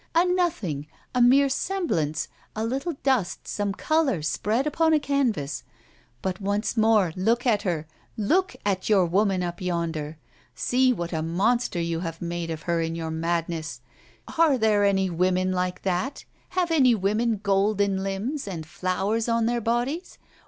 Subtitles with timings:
[0.15, 5.63] A nothing, a mere semblance, a little dust, some colour spread upon a canvas!
[6.23, 7.85] But, once more, look at her,
[8.17, 10.17] look at your woman up yonder!
[10.55, 13.81] See what a monster you have made of her in your madness!
[14.39, 16.25] Are there any women like that?
[16.57, 20.17] Have any women golden limbs, and flowers on their bodies?